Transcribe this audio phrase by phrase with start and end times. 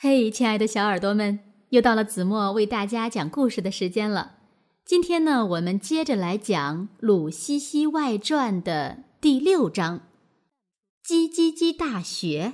[0.00, 1.40] 嘿，亲爱的小耳朵们，
[1.70, 4.36] 又到了子墨为大家讲故事的时间了。
[4.84, 10.06] 今天呢，我们接着来讲《鲁西西外传》的第六章——
[11.04, 12.52] 叽叽叽大学。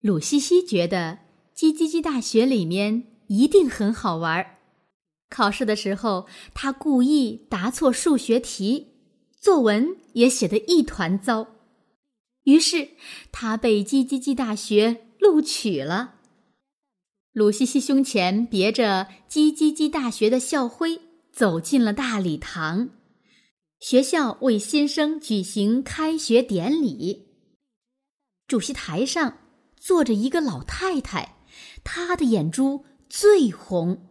[0.00, 1.20] 鲁西西觉得
[1.56, 4.56] 叽叽叽大学里面一定很好玩。
[5.30, 8.88] 考试的时候，他故意答错数学题，
[9.40, 11.53] 作文也写得一团糟。
[12.44, 12.90] 于是，
[13.32, 16.16] 他被叽叽叽大学录取了。
[17.32, 21.00] 鲁西西胸前别着叽叽叽大学的校徽，
[21.32, 22.90] 走进了大礼堂。
[23.80, 27.28] 学校为新生举行开学典礼。
[28.46, 29.38] 主席台上
[29.76, 31.36] 坐着一个老太太，
[31.82, 34.06] 她的眼珠最红。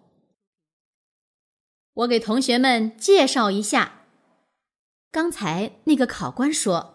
[1.93, 4.07] 我给同学们介绍一下，
[5.11, 6.92] 刚才那个考官说。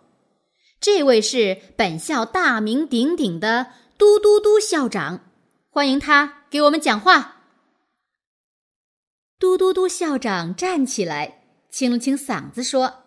[0.80, 5.32] 这位是本校大名鼎鼎的嘟嘟嘟校长，
[5.70, 7.42] 欢迎他给我们讲话。
[9.40, 13.04] 嘟嘟嘟校长站起来，清了清嗓子说：“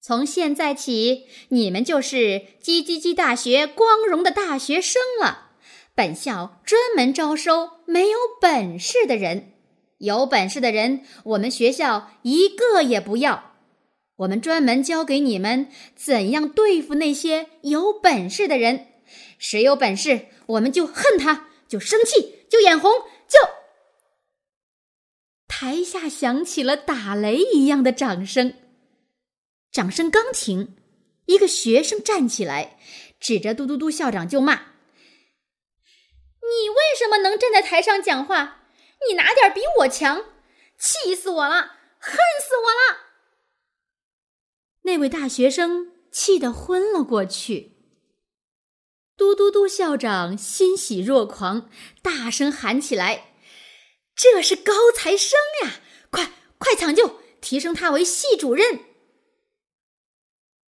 [0.00, 2.16] 从现在起，你们就是
[2.62, 5.50] 叽叽叽大学光荣的大学生了。
[5.94, 9.52] 本校专门招收没有本事的人，
[9.98, 13.48] 有本事的人，我们学校一个也不要。”
[14.20, 18.88] 我们专门教给你们怎样对付那些有本事的人。
[19.38, 22.92] 谁有本事，我们就恨他，就生气，就眼红，
[23.26, 23.38] 就……
[25.48, 28.54] 台下响起了打雷一样的掌声。
[29.72, 30.76] 掌声刚停，
[31.24, 32.78] 一个学生站起来，
[33.18, 34.54] 指着嘟嘟嘟校长就骂
[36.42, 38.66] ：“你为什么能站在台上讲话？
[39.08, 40.24] 你哪点比我强？
[40.78, 41.76] 气死我了！
[41.98, 43.06] 恨死我了！”
[44.82, 47.76] 那位大学生气得昏了过去。
[49.16, 51.68] 嘟嘟嘟校长欣喜若狂，
[52.02, 53.34] 大声喊起来
[54.16, 55.80] ：“这是高材生呀！
[56.10, 58.80] 快快抢救，提升他为系主任！”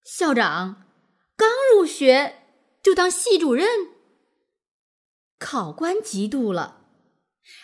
[0.04, 0.88] 校长
[1.38, 2.44] 刚入学
[2.84, 3.68] 就当系主任，
[5.40, 6.80] 考官嫉妒了。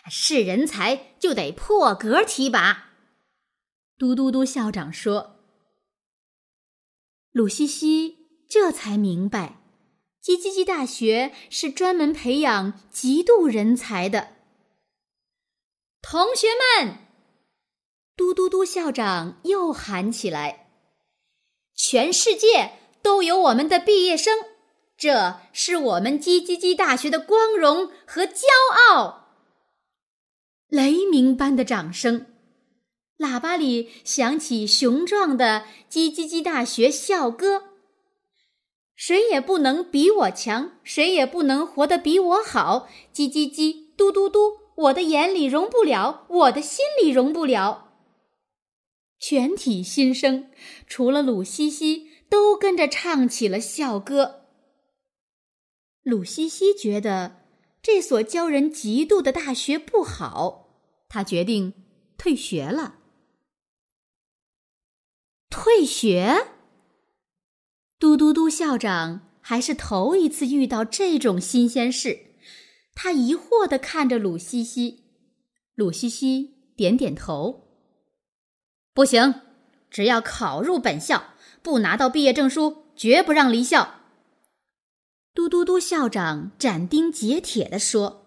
[0.10, 2.94] 是人才就得破格提拔。
[3.98, 5.37] 嘟嘟嘟校长说。
[7.38, 9.62] 鲁西西这才明白，
[10.24, 14.30] 叽叽叽大学是专门培养极度人才的。
[16.02, 16.98] 同学们，
[18.16, 20.72] 嘟嘟嘟校长又喊起来
[21.78, 22.72] ：“全世界
[23.04, 24.40] 都有我们的毕业生，
[24.98, 28.46] 这是我们叽叽叽大学的光荣和骄
[28.90, 29.28] 傲。”
[30.70, 32.26] 雷鸣般的掌声。
[33.18, 37.70] 喇叭里响起雄壮的“叽叽叽大学校歌”。
[38.96, 42.88] 谁也不能比我强，谁也不能活得比我好。
[43.14, 47.94] 叽叽叽，嘟嘟嘟，我的眼里容不了，我的心里容不了。
[49.20, 50.52] 全体新生，
[50.88, 54.46] 除了鲁西西，都跟着唱起了校歌。
[56.04, 57.38] 鲁西西觉得
[57.82, 60.70] 这所教人嫉妒的大学不好，
[61.10, 61.74] 他决定
[62.18, 62.97] 退学了。
[65.50, 66.48] 退学？
[68.00, 72.20] 嘟嘟嘟校长还是头一次遇到这种新鲜事，
[72.94, 75.04] 他疑惑的看着鲁西西。
[75.74, 77.68] 鲁西西点点头
[78.94, 79.42] ：“不行，
[79.90, 84.02] 只要考入本校，不拿到毕业证书，绝不让离校。”
[85.34, 88.26] 嘟嘟嘟校长斩钉截铁的说。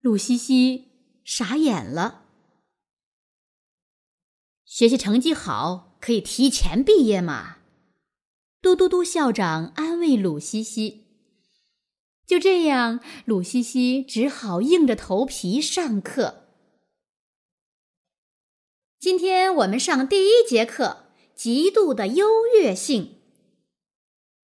[0.00, 0.88] 鲁西西
[1.24, 2.23] 傻眼了。
[4.74, 7.58] 学习成绩好可以提前毕业嘛？
[8.60, 11.06] 嘟嘟嘟校长安慰鲁西西。
[12.26, 16.48] 就这样，鲁西西只好硬着头皮上课。
[18.98, 21.04] 今天我们上第一节课，
[21.36, 23.20] 极度的优越性。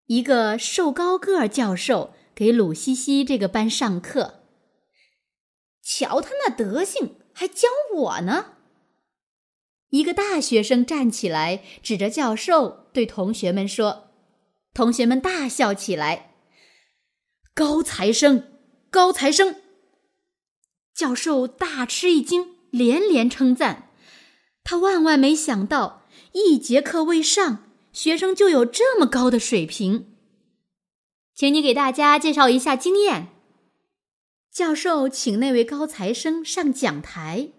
[0.07, 4.45] 一个瘦高个儿教授给鲁西西这个班上课。
[5.83, 7.67] 瞧他那德行，还教
[7.97, 8.59] 我呢。
[9.91, 14.11] 一个大学生站起来，指着教授对同学们说
[14.75, 16.35] ：“同学们大笑起来。”
[17.55, 18.45] 高材生，
[18.91, 19.57] 高材生！
[20.95, 23.91] 教授大吃一惊，连连称赞。
[24.63, 30.07] 他万万没想到，一节课未上，学生就有这么高的水平。
[31.35, 33.29] 请你给大家介绍一下经验。
[34.53, 37.51] 教授请那位高材生上讲台。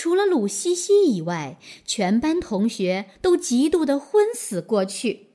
[0.00, 5.26] 除了鲁西西以外，全班同学都极度的昏死过去。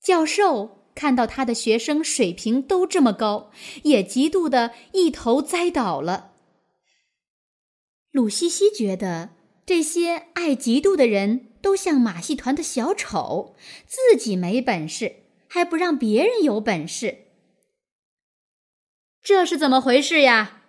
[0.00, 3.50] 教授看到他的学生水平都这么高，
[3.82, 6.30] 也嫉妒的一头栽倒了。
[8.12, 9.30] 鲁西西觉得
[9.66, 17.24] 这些爱嫉妒的人都像马戏团的小丑，自己没本事，还不让别人有本事。
[19.20, 20.60] 这是怎么回事呀？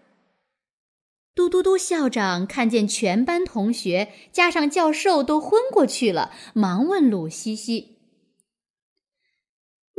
[1.36, 7.98] 嘟嘟嘟校长看见全班同学加上教授都昏过去了，忙问鲁西西：“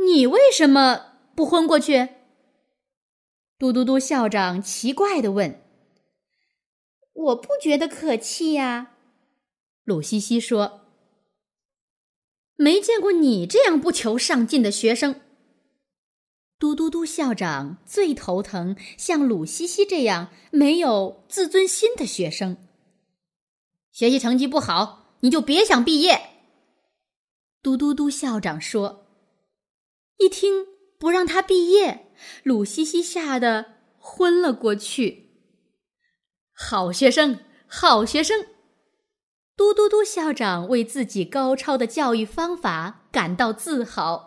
[0.03, 2.09] 你为什么不昏过去？”
[3.59, 5.61] 嘟嘟嘟校长奇怪的问。
[7.13, 8.93] 我不觉得可气呀，
[9.83, 10.81] 鲁西西说
[12.57, 15.21] ：“没见过你这样不求上进的学生。”
[16.67, 22.57] 嘟嘟嘟校长最头疼像鲁西西这样没有自尊心的学生。
[23.93, 26.31] 学习成绩不好，你就别想毕业。
[27.63, 29.05] 嘟嘟嘟校长说
[30.19, 30.65] ：“一听
[30.99, 32.11] 不让他毕业，
[32.43, 35.29] 鲁西西吓得昏了过去。”
[36.51, 38.45] 好学生，好学生！
[39.55, 44.26] 嘟嘟嘟校长为自己高超的教育方法感到自豪。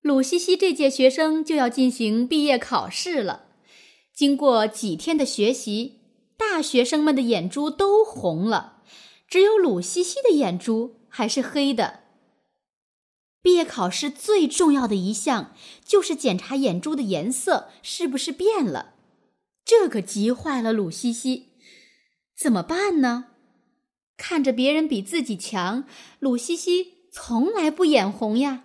[0.00, 3.46] 鲁西西这届学生就要进行毕业考试了。
[4.14, 6.00] 经过几天的学习，
[6.36, 8.82] 大学生们的眼珠都红了，
[9.28, 12.00] 只有鲁西西的眼珠还是黑的。
[13.42, 15.54] 毕业考试最重要的一项
[15.84, 18.94] 就是检查眼珠的颜色是不是变了。
[19.64, 21.50] 这可急坏了鲁西西，
[22.36, 23.26] 怎么办呢？
[24.16, 25.84] 看着别人比自己强，
[26.18, 28.64] 鲁西西从来不眼红呀。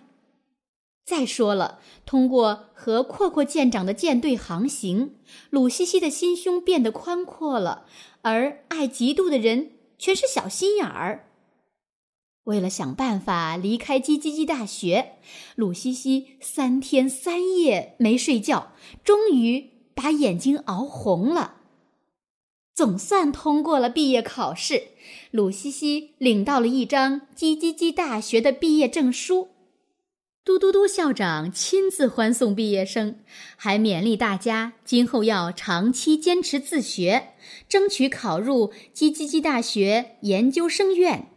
[1.04, 5.16] 再说了，通过和阔阔舰长的舰队航行，
[5.50, 7.86] 鲁西西的心胸变得宽阔了，
[8.22, 11.28] 而爱嫉妒的人全是小心眼儿。
[12.44, 15.16] 为了想办法离开叽叽叽大学，
[15.54, 18.72] 鲁西西三天三夜没睡觉，
[19.04, 19.74] 终于。
[19.96, 21.58] 把眼睛熬红了，
[22.74, 24.88] 总算通过了毕业考试。
[25.30, 29.50] 鲁西西领到了一张叽叽叽大学的毕业证书。
[30.44, 33.18] 嘟嘟嘟校长亲自欢送毕业生，
[33.56, 37.28] 还勉励大家今后要长期坚持自学，
[37.66, 41.30] 争取考入叽叽叽大学研究生院。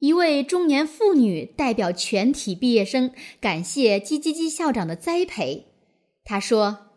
[0.00, 3.10] 一位中年妇女代表全体毕业生
[3.40, 5.68] 感谢叽叽叽校长的栽培，
[6.24, 6.90] 她说。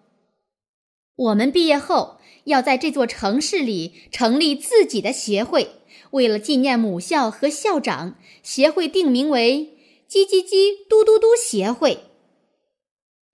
[1.16, 5.70] 我们毕业后要在这座城市里成立自己的协会。
[6.12, 9.75] 为了纪念母校和校长，协会定名为
[10.16, 12.06] “叽叽叽嘟嘟嘟协会”。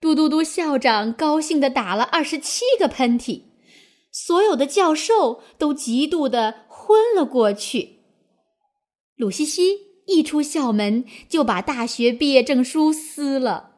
[0.02, 3.44] 嘟嘟嘟校长高兴地打了二十七个喷嚏，
[4.12, 8.00] 所有的教授都嫉妒地昏了过去。
[9.16, 13.76] 鲁西西一出校门就把大学毕业证书撕了。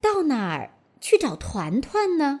[0.00, 0.78] 到哪儿？
[0.98, 2.40] 去找团团呢？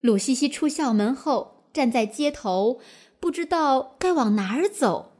[0.00, 2.80] 鲁西西出校门后，站在街头，
[3.20, 5.11] 不知道该往哪儿走。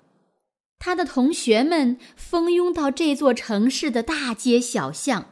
[0.84, 5.26] 他的同学们蜂拥到这座城市的大街小巷，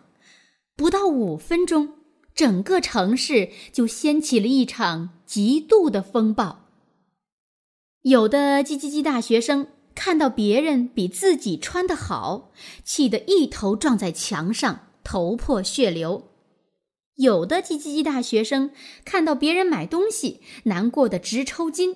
[0.76, 1.94] 不到五分钟，
[2.37, 6.69] 整个城市就掀起了一场嫉妒的风暴。
[8.02, 12.52] 有的叽叽叽大学生看到别人比自己穿得好，
[12.85, 16.28] 气得一头撞在墙上，头破血流。
[17.16, 18.71] 有的叽叽叽大学生
[19.04, 21.95] 看到别人买东西，难过的直抽筋；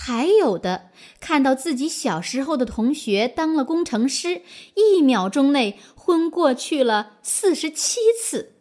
[0.00, 4.42] 还有的看到自己小时候的同学当了工程师，
[4.74, 8.54] 一秒钟内昏过去了四十七次。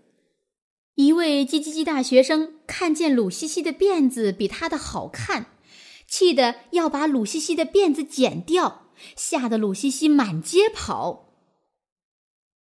[0.96, 5.52] 一位叽叽叽大学生看见鲁西西的辫子比他的好看，
[6.08, 11.36] 气得要把鲁西西的辫子剪掉，吓得鲁西西满街跑。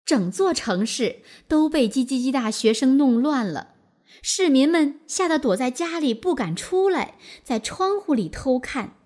[0.04, 3.75] 整座城市都被叽叽叽大学生弄乱了，
[4.23, 8.96] 市民们吓得躲在家里不敢出来，在窗户里偷看。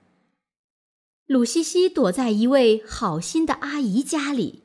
[1.27, 4.65] 鲁西西躲在一位好心的阿姨家里，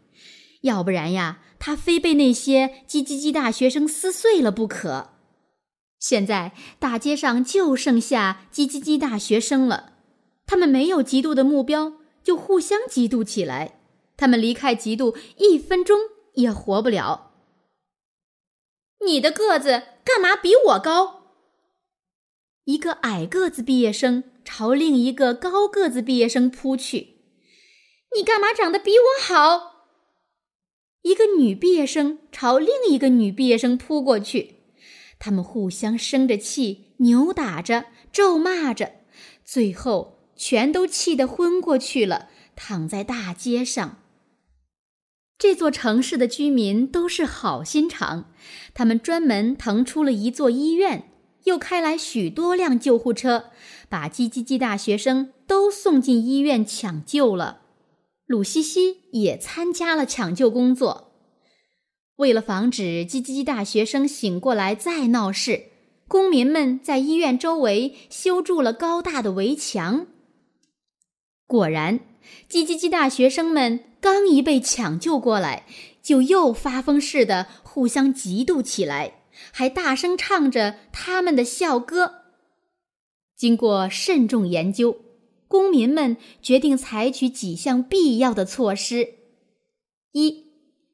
[0.61, 5.11] 要不然呀，她非被那些叽叽叽大学生撕碎了不可。
[5.99, 9.93] 现在大街上就剩下叽叽叽大学生了，
[10.45, 13.79] 他们没有嫉妒的目标，就互相嫉妒起来。
[14.17, 15.97] 他们离开嫉妒一分钟。
[16.35, 17.31] 也活不了。
[19.05, 21.23] 你的个子干嘛比我高？
[22.65, 27.15] 一个矮个子毕业生朝另一个高个子毕业生扑去。
[28.15, 29.87] 你干嘛长得比我好？
[31.01, 34.57] 一个女毕业生朝另一个女毕业生扑过去。
[35.17, 38.91] 他们互相生着气，扭打着，咒骂着，
[39.43, 44.03] 最后全都气得昏过去了，躺在大街上。
[45.37, 48.31] 这座城市的居民都是好心肠，
[48.73, 51.11] 他们专门腾出了一座医院，
[51.43, 53.45] 又开来许多辆救护车，
[53.89, 57.61] 把叽叽叽大学生都送进医院抢救了。
[58.25, 61.11] 鲁西西也参加了抢救工作。
[62.15, 65.65] 为了防止叽叽叽大学生醒过来再闹事，
[66.07, 70.07] 公民们在医院周围修筑了高大的围墙。
[71.45, 71.99] 果然，
[72.49, 75.65] 叽叽叽大学生们刚一被抢救过来，
[76.01, 82.21] 就又发疯似的互相嫉妒起来，还大声唱着他们的校歌。
[83.35, 84.97] 经过慎重研究，
[85.47, 89.15] 公民们决定采取几项必要的措施：
[90.13, 90.45] 一，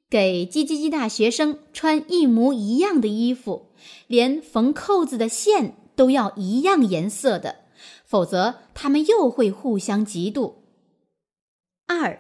[0.10, 3.68] 给叽叽叽大学生穿一模一样的衣服，
[4.08, 7.58] 连缝扣子的线都要一样颜色的。
[8.06, 10.54] 否则，他们又会互相嫉妒。
[12.00, 12.20] 二，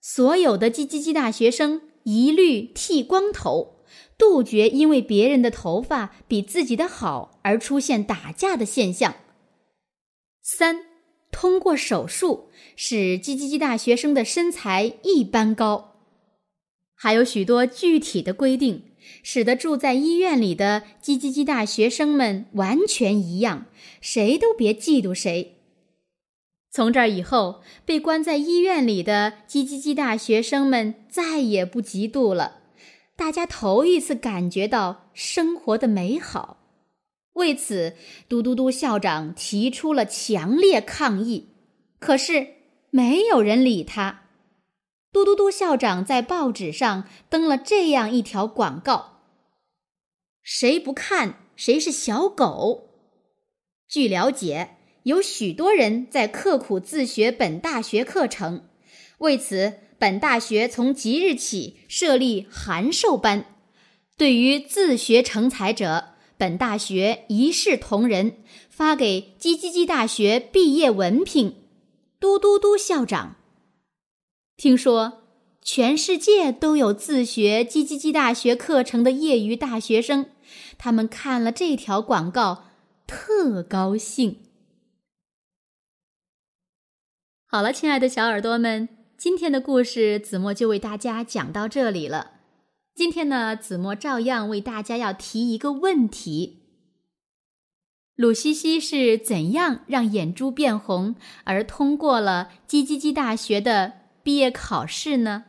[0.00, 3.76] 所有的叽叽叽大学生一律剃光头，
[4.16, 9.14] 杜绝因为别人的头发比自己的好而出现打架的现象。
[10.42, 10.84] 三，
[11.30, 15.96] 通过手术使叽叽叽大学生的身材一般高。
[16.94, 18.84] 还有许多具体的规定。
[19.22, 23.64] 使得住在医院里的叽叽叽大学生们完全一样，
[24.02, 25.57] 谁都别嫉妒谁。
[26.78, 32.60] 从这以后，被关在医院里的叽叽叽大学生们再也不嫉妒了，
[33.16, 36.58] 大家头一次感觉到生活的美好。
[37.32, 37.96] 为此，
[38.28, 41.48] 嘟嘟嘟校长提出了强烈抗议，
[41.98, 42.46] 可是
[42.90, 44.22] 没有人理他。
[45.10, 49.22] 嘟嘟嘟校长在报纸上登了这样一条广告
[50.40, 52.90] ：“谁不看谁是小狗。”
[53.90, 54.76] 据了解，
[55.08, 58.64] 有许多人在刻苦自学本大学课程，
[59.20, 63.46] 为此，本大学从即日起设立函授班。
[64.18, 68.34] 对于自学成才者，本大学一视同仁，
[68.68, 71.54] 发给叽叽叽大学毕业文凭。
[72.20, 73.36] 嘟嘟嘟校长。
[74.58, 75.22] 听说，
[75.62, 80.26] 全世界都有自学叽叽叽大学课程的业余大学生，
[80.76, 82.64] 他们看了这条广告，
[83.06, 84.40] 特高兴。
[87.50, 92.32] 好了，亲爱的小耳朵们，今天的故事子墨就为大家讲到这里了。
[92.94, 96.58] 今天呢，子墨照样为大家要提一个问题：
[98.16, 103.94] 鲁西西是怎样让眼珠变红而通过了叽叽叽大学的？
[104.22, 105.44] 毕业考试呢？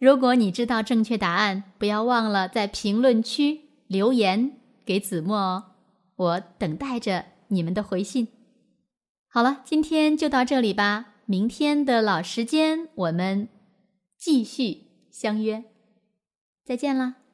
[0.00, 4.52] 如果你知道正确答案，不要忘了在评论区留言
[4.86, 5.64] 给子墨哦，
[6.16, 8.28] 我等待着你们的回信。
[9.28, 13.48] 好了，今天就到这里吧，明天的老时间我们
[14.16, 15.64] 继续相约，
[16.64, 17.25] 再见了。